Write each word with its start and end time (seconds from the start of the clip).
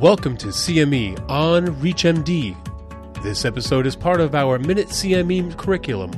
Welcome 0.00 0.36
to 0.38 0.48
CME 0.48 1.30
on 1.30 1.68
ReachMD. 1.76 3.22
This 3.22 3.44
episode 3.44 3.86
is 3.86 3.94
part 3.94 4.20
of 4.20 4.34
our 4.34 4.58
Minute 4.58 4.88
CME 4.88 5.56
curriculum. 5.56 6.10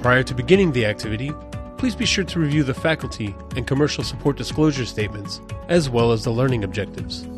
Prior 0.00 0.22
to 0.22 0.32
beginning 0.32 0.70
the 0.70 0.86
activity, 0.86 1.32
please 1.78 1.96
be 1.96 2.06
sure 2.06 2.22
to 2.24 2.38
review 2.38 2.62
the 2.62 2.72
faculty 2.72 3.34
and 3.56 3.66
commercial 3.66 4.04
support 4.04 4.36
disclosure 4.36 4.86
statements, 4.86 5.40
as 5.68 5.90
well 5.90 6.12
as 6.12 6.22
the 6.22 6.30
learning 6.30 6.62
objectives. 6.62 7.28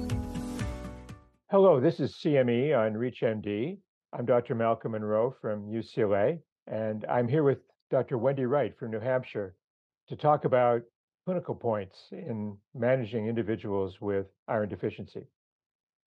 Hello, 1.51 1.81
this 1.81 1.99
is 1.99 2.15
CME 2.23 2.79
on 2.79 2.93
ReachMD. 2.93 3.79
I'm 4.13 4.27
Dr. 4.27 4.55
Malcolm 4.55 4.93
Munro 4.93 5.35
from 5.41 5.67
UCLA, 5.67 6.39
and 6.67 7.07
I'm 7.07 7.27
here 7.27 7.43
with 7.43 7.59
Dr. 7.91 8.19
Wendy 8.19 8.45
Wright 8.45 8.79
from 8.79 8.91
New 8.91 9.01
Hampshire 9.01 9.55
to 10.09 10.15
talk 10.15 10.45
about 10.45 10.83
clinical 11.25 11.55
points 11.55 12.09
in 12.13 12.57
managing 12.75 13.27
individuals 13.27 13.99
with 14.01 14.27
iron 14.47 14.69
deficiency. 14.69 15.27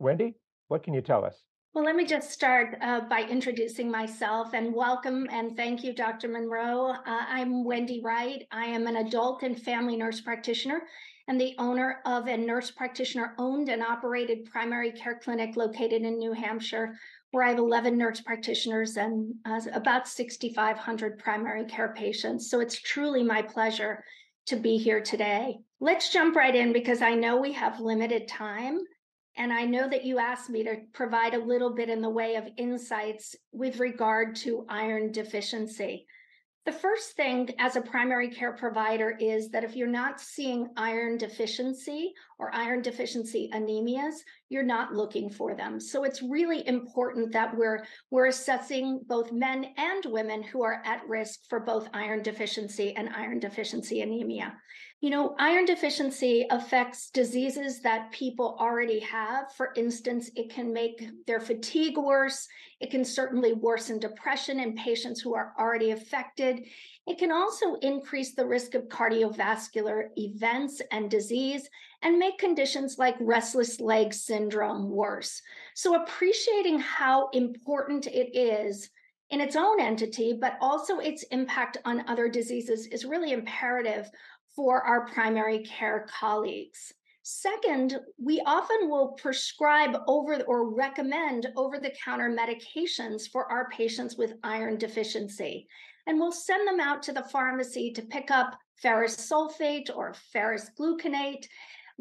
Wendy, 0.02 0.34
what 0.68 0.82
can 0.82 0.96
you 0.96 1.02
tell 1.02 1.24
us? 1.24 1.44
Well, 1.74 1.86
let 1.86 1.96
me 1.96 2.06
just 2.06 2.32
start 2.32 2.76
uh, 2.82 3.02
by 3.02 3.22
introducing 3.22 3.90
myself 3.90 4.54
and 4.54 4.74
welcome 4.74 5.28
and 5.32 5.56
thank 5.56 5.84
you, 5.84 5.94
Dr. 5.94 6.28
Munro. 6.28 6.88
Uh, 6.88 6.96
I'm 7.06 7.64
Wendy 7.64 8.02
Wright. 8.04 8.48
I 8.52 8.66
am 8.66 8.88
an 8.88 8.98
adult 8.98 9.44
and 9.44 9.62
family 9.62 9.96
nurse 9.96 10.20
practitioner 10.20 10.82
and 11.28 11.40
the 11.40 11.54
owner 11.60 12.00
of 12.08 12.28
a 12.28 12.36
nurse 12.36 12.72
practitioner 12.72 13.36
owned 13.38 13.70
and 13.70 13.84
operated 13.84 14.46
primary 14.46 14.92
care 14.92 15.20
clinic 15.24 15.56
located 15.56 16.02
in 16.02 16.18
New 16.18 16.34
Hampshire, 16.34 16.98
where 17.30 17.44
I 17.44 17.50
have 17.50 17.60
11 17.60 17.96
nurse 17.96 18.22
practitioners 18.22 18.98
and 18.98 19.36
uh, 19.46 19.62
about 19.72 20.08
6,500 20.08 21.20
primary 21.20 21.66
care 21.66 21.94
patients. 21.96 22.50
So 22.50 22.60
it's 22.60 22.82
truly 22.82 23.22
my 23.22 23.44
pleasure 23.44 24.04
to 24.48 24.56
be 24.56 24.78
here 24.78 25.00
today. 25.00 25.60
Let's 25.80 26.12
jump 26.12 26.36
right 26.36 26.56
in 26.56 26.74
because 26.74 27.04
I 27.04 27.14
know 27.14 27.38
we 27.38 27.54
have 27.54 27.80
limited 27.80 28.28
time. 28.28 28.80
And 29.38 29.54
I 29.54 29.64
know 29.66 29.88
that 29.88 30.04
you 30.04 30.20
asked 30.20 30.50
me 30.50 30.64
to 30.64 30.78
provide 30.94 31.34
a 31.34 31.44
little 31.44 31.74
bit 31.74 31.90
in 31.90 32.02
the 32.02 32.10
way 32.10 32.36
of 32.36 32.48
insights 32.58 33.36
with 33.52 33.80
regard 33.80 34.36
to 34.38 34.66
iron 34.68 35.12
deficiency. 35.12 36.06
The 36.66 36.72
first 36.72 37.16
thing 37.16 37.50
as 37.58 37.76
a 37.76 37.82
primary 37.82 38.30
care 38.30 38.52
provider 38.52 39.18
is 39.20 39.50
that 39.50 39.64
if 39.64 39.76
you're 39.76 39.88
not 39.88 40.22
seeing 40.22 40.68
iron 40.78 41.18
deficiency 41.18 42.14
or 42.42 42.54
iron 42.56 42.82
deficiency 42.82 43.50
anemias, 43.54 44.16
you're 44.50 44.64
not 44.64 44.94
looking 44.94 45.30
for 45.30 45.56
them. 45.56 45.80
So 45.80 46.04
it's 46.04 46.24
really 46.24 46.68
important 46.68 47.32
that 47.34 47.56
we're 47.56 47.86
we're 48.10 48.26
assessing 48.26 49.02
both 49.08 49.32
men 49.32 49.68
and 49.78 50.04
women 50.06 50.42
who 50.42 50.64
are 50.64 50.82
at 50.84 51.08
risk 51.08 51.42
for 51.48 51.60
both 51.60 51.88
iron 51.94 52.24
deficiency 52.24 52.96
and 52.96 53.10
iron 53.16 53.40
deficiency 53.40 54.02
anemia. 54.02 54.54
You 55.02 55.10
know, 55.10 55.36
iron 55.40 55.66
deficiency 55.66 56.46
affects 56.52 57.10
diseases 57.10 57.82
that 57.82 58.12
people 58.12 58.56
already 58.60 59.00
have. 59.00 59.52
For 59.56 59.74
instance, 59.76 60.30
it 60.36 60.52
can 60.52 60.72
make 60.72 61.08
their 61.26 61.40
fatigue 61.40 61.98
worse. 61.98 62.48
It 62.80 62.92
can 62.92 63.04
certainly 63.04 63.54
worsen 63.54 63.98
depression 63.98 64.60
in 64.60 64.76
patients 64.76 65.20
who 65.20 65.34
are 65.34 65.54
already 65.60 65.90
affected. 65.90 66.66
It 67.08 67.18
can 67.18 67.32
also 67.32 67.76
increase 67.82 68.36
the 68.36 68.46
risk 68.46 68.76
of 68.76 68.90
cardiovascular 68.90 70.10
events 70.18 70.84
and 70.92 71.10
disease 71.10 71.68
and 72.04 72.18
make 72.18 72.38
conditions 72.38 72.98
like 72.98 73.16
restless 73.20 73.80
leg 73.80 74.14
syndrome 74.14 74.90
worse. 74.90 75.42
So, 75.76 76.02
appreciating 76.02 76.80
how 76.80 77.30
important 77.30 78.08
it 78.08 78.36
is 78.36 78.90
in 79.30 79.42
its 79.42 79.56
own 79.56 79.80
entity, 79.80 80.38
but 80.40 80.58
also 80.62 81.00
its 81.00 81.24
impact 81.32 81.78
on 81.86 82.08
other 82.08 82.28
diseases 82.28 82.88
is 82.88 83.06
really 83.06 83.32
imperative 83.32 84.10
for 84.56 84.82
our 84.82 85.06
primary 85.08 85.60
care 85.60 86.06
colleagues. 86.10 86.94
Second, 87.24 88.00
we 88.18 88.42
often 88.48 88.90
will 88.90 89.10
prescribe 89.10 89.96
over 90.08 90.42
or 90.48 90.74
recommend 90.74 91.48
over 91.56 91.78
the 91.78 91.94
counter 92.04 92.30
medications 92.30 93.30
for 93.30 93.50
our 93.52 93.70
patients 93.70 94.18
with 94.18 94.34
iron 94.44 94.78
deficiency. 94.78 95.68
And 96.08 96.20
we'll 96.20 96.32
send 96.32 96.68
them 96.68 96.80
out 96.80 97.04
to 97.04 97.14
the 97.14 97.24
pharmacy 97.24 97.92
to 97.92 98.02
pick 98.02 98.32
up 98.32 98.58
ferrous 98.82 99.16
sulfate 99.16 99.96
or 99.96 100.16
ferrous 100.34 100.72
gluconate. 100.80 101.46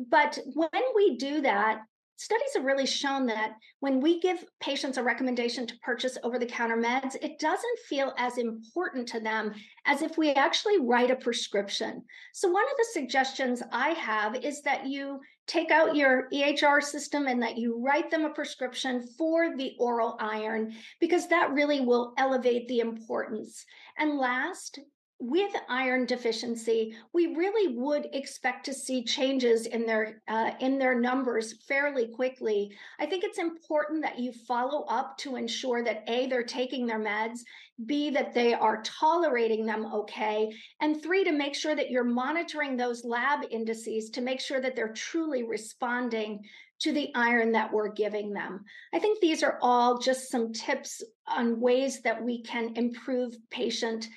But 0.08 0.38
when 0.54 0.82
we 0.94 1.16
do 1.16 1.40
that, 1.42 1.80
studies 2.16 2.52
have 2.54 2.64
really 2.64 2.86
shown 2.86 3.24
that 3.26 3.52
when 3.80 3.98
we 3.98 4.20
give 4.20 4.44
patients 4.60 4.98
a 4.98 5.02
recommendation 5.02 5.66
to 5.66 5.78
purchase 5.82 6.18
over 6.22 6.38
the 6.38 6.46
counter 6.46 6.76
meds, 6.76 7.16
it 7.22 7.38
doesn't 7.38 7.78
feel 7.88 8.12
as 8.18 8.36
important 8.36 9.08
to 9.08 9.20
them 9.20 9.54
as 9.86 10.02
if 10.02 10.18
we 10.18 10.32
actually 10.32 10.78
write 10.78 11.10
a 11.10 11.16
prescription. 11.16 12.02
So, 12.34 12.50
one 12.50 12.64
of 12.64 12.76
the 12.76 12.88
suggestions 12.92 13.62
I 13.72 13.90
have 13.90 14.36
is 14.36 14.62
that 14.62 14.86
you 14.86 15.20
take 15.46 15.70
out 15.70 15.96
your 15.96 16.28
EHR 16.32 16.82
system 16.82 17.26
and 17.26 17.42
that 17.42 17.58
you 17.58 17.82
write 17.82 18.10
them 18.10 18.24
a 18.24 18.30
prescription 18.30 19.08
for 19.18 19.56
the 19.56 19.72
oral 19.78 20.16
iron 20.20 20.74
because 21.00 21.26
that 21.28 21.52
really 21.52 21.80
will 21.80 22.12
elevate 22.18 22.68
the 22.68 22.80
importance. 22.80 23.64
And 23.98 24.18
last, 24.18 24.78
with 25.20 25.52
iron 25.68 26.06
deficiency, 26.06 26.96
we 27.12 27.34
really 27.34 27.76
would 27.76 28.08
expect 28.14 28.64
to 28.64 28.74
see 28.74 29.04
changes 29.04 29.66
in 29.66 29.84
their 29.84 30.22
uh, 30.28 30.52
in 30.60 30.78
their 30.78 30.98
numbers 30.98 31.62
fairly 31.68 32.08
quickly. 32.08 32.72
I 32.98 33.04
think 33.04 33.22
it's 33.22 33.38
important 33.38 34.02
that 34.02 34.18
you 34.18 34.32
follow 34.32 34.84
up 34.84 35.18
to 35.18 35.36
ensure 35.36 35.84
that 35.84 36.04
a 36.08 36.26
they're 36.26 36.42
taking 36.42 36.86
their 36.86 36.98
meds, 36.98 37.40
b 37.84 38.08
that 38.10 38.32
they 38.32 38.54
are 38.54 38.82
tolerating 38.82 39.66
them 39.66 39.86
okay, 39.92 40.50
and 40.80 41.02
three 41.02 41.22
to 41.24 41.32
make 41.32 41.54
sure 41.54 41.76
that 41.76 41.90
you're 41.90 42.02
monitoring 42.02 42.76
those 42.76 43.04
lab 43.04 43.40
indices 43.50 44.08
to 44.10 44.22
make 44.22 44.40
sure 44.40 44.60
that 44.60 44.74
they're 44.74 44.94
truly 44.94 45.42
responding 45.42 46.40
to 46.78 46.92
the 46.92 47.10
iron 47.14 47.52
that 47.52 47.70
we're 47.70 47.92
giving 47.92 48.32
them. 48.32 48.64
I 48.94 48.98
think 48.98 49.20
these 49.20 49.42
are 49.42 49.58
all 49.60 49.98
just 49.98 50.30
some 50.30 50.54
tips 50.54 51.02
on 51.26 51.60
ways 51.60 52.00
that 52.02 52.24
we 52.24 52.42
can 52.42 52.74
improve 52.74 53.36
patient 53.50 54.08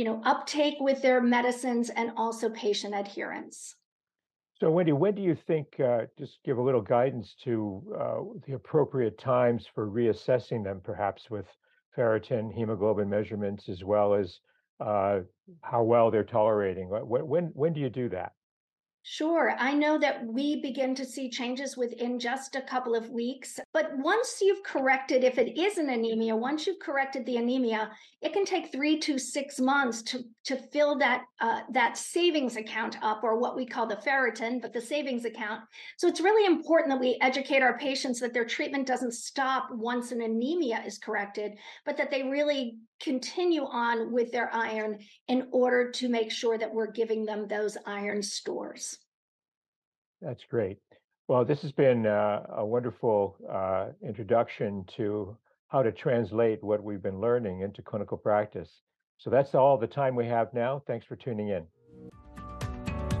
you 0.00 0.06
know, 0.06 0.22
uptake 0.24 0.76
with 0.80 1.02
their 1.02 1.20
medicines 1.20 1.90
and 1.90 2.10
also 2.16 2.48
patient 2.48 2.94
adherence. 2.94 3.74
So, 4.58 4.70
Wendy, 4.70 4.92
when 4.92 5.14
do 5.14 5.20
you 5.20 5.36
think, 5.46 5.78
uh, 5.78 6.06
just 6.18 6.38
give 6.42 6.56
a 6.56 6.62
little 6.62 6.80
guidance 6.80 7.34
to 7.44 7.82
uh, 8.00 8.20
the 8.46 8.54
appropriate 8.54 9.18
times 9.18 9.66
for 9.74 9.90
reassessing 9.90 10.64
them, 10.64 10.80
perhaps 10.82 11.28
with 11.28 11.44
ferritin, 11.94 12.50
hemoglobin 12.50 13.10
measurements, 13.10 13.68
as 13.68 13.84
well 13.84 14.14
as 14.14 14.40
uh, 14.80 15.18
how 15.60 15.82
well 15.82 16.10
they're 16.10 16.24
tolerating? 16.24 16.88
When, 16.88 17.28
when, 17.28 17.44
when 17.52 17.74
do 17.74 17.80
you 17.80 17.90
do 17.90 18.08
that? 18.08 18.32
Sure. 19.02 19.54
I 19.58 19.72
know 19.72 19.98
that 19.98 20.26
we 20.26 20.60
begin 20.60 20.94
to 20.96 21.06
see 21.06 21.30
changes 21.30 21.74
within 21.74 22.18
just 22.18 22.54
a 22.54 22.60
couple 22.60 22.94
of 22.94 23.08
weeks. 23.08 23.58
But 23.72 23.96
once 23.96 24.40
you've 24.42 24.62
corrected, 24.62 25.24
if 25.24 25.38
it 25.38 25.58
is 25.58 25.78
an 25.78 25.88
anemia, 25.88 26.36
once 26.36 26.66
you've 26.66 26.80
corrected 26.80 27.24
the 27.24 27.38
anemia, 27.38 27.90
it 28.20 28.34
can 28.34 28.44
take 28.44 28.70
three 28.70 28.98
to 29.00 29.18
six 29.18 29.58
months 29.58 30.02
to, 30.02 30.22
to 30.44 30.56
fill 30.56 30.98
that, 30.98 31.22
uh, 31.40 31.60
that 31.72 31.96
savings 31.96 32.56
account 32.56 32.98
up, 33.00 33.24
or 33.24 33.40
what 33.40 33.56
we 33.56 33.64
call 33.64 33.86
the 33.86 33.96
ferritin, 33.96 34.60
but 34.60 34.74
the 34.74 34.80
savings 34.80 35.24
account. 35.24 35.62
So 35.96 36.06
it's 36.06 36.20
really 36.20 36.46
important 36.46 36.90
that 36.90 37.00
we 37.00 37.16
educate 37.22 37.62
our 37.62 37.78
patients 37.78 38.20
that 38.20 38.34
their 38.34 38.44
treatment 38.44 38.86
doesn't 38.86 39.14
stop 39.14 39.68
once 39.72 40.12
an 40.12 40.20
anemia 40.20 40.82
is 40.86 40.98
corrected, 40.98 41.52
but 41.86 41.96
that 41.96 42.10
they 42.10 42.24
really 42.24 42.76
continue 43.00 43.62
on 43.62 44.12
with 44.12 44.30
their 44.32 44.52
iron 44.54 44.98
in 45.28 45.48
order 45.52 45.90
to 45.90 46.08
make 46.08 46.30
sure 46.30 46.58
that 46.58 46.72
we're 46.72 46.90
giving 46.90 47.24
them 47.24 47.48
those 47.48 47.76
iron 47.86 48.22
stores. 48.22 48.98
That's 50.20 50.44
great. 50.50 50.78
Well, 51.28 51.44
this 51.44 51.62
has 51.62 51.72
been 51.72 52.06
uh, 52.06 52.44
a 52.56 52.66
wonderful 52.66 53.36
uh, 53.48 53.88
introduction 54.06 54.84
to 54.96 55.36
how 55.68 55.82
to 55.82 55.92
translate 55.92 56.62
what 56.62 56.82
we've 56.82 57.02
been 57.02 57.20
learning 57.20 57.60
into 57.60 57.82
clinical 57.82 58.18
practice. 58.18 58.68
So 59.18 59.30
that's 59.30 59.54
all 59.54 59.78
the 59.78 59.86
time 59.86 60.16
we 60.16 60.26
have 60.26 60.52
now. 60.52 60.82
Thanks 60.86 61.06
for 61.06 61.14
tuning 61.14 61.50
in. 61.50 61.64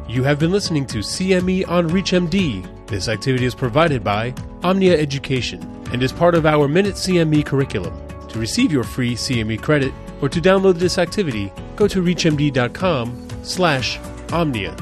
You 0.08 0.24
have 0.24 0.40
been 0.40 0.50
listening 0.50 0.86
to 0.86 0.98
CME 0.98 1.68
on 1.68 1.88
ReachMD. 1.88 2.88
This 2.88 3.06
activity 3.06 3.44
is 3.44 3.54
provided 3.54 4.02
by 4.02 4.34
Omnia 4.64 4.98
Education 4.98 5.62
and 5.92 6.02
is 6.02 6.10
part 6.10 6.34
of 6.34 6.46
our 6.46 6.66
Minute 6.66 6.94
CME 6.94 7.46
curriculum. 7.46 7.94
To 8.30 8.38
receive 8.38 8.72
your 8.72 8.84
free 8.84 9.14
CME 9.14 9.60
credit 9.62 9.92
or 10.20 10.28
to 10.28 10.40
download 10.40 10.76
this 10.76 10.98
activity, 10.98 11.52
go 11.76 11.88
to 11.88 12.02
reachmd.com 12.02 13.28
slash 13.42 13.98
omnia. 14.32 14.76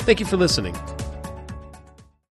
Thank 0.00 0.20
you 0.20 0.26
for 0.26 0.36
listening. 0.36 0.76